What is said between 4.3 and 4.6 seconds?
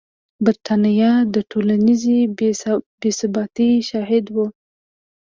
وه.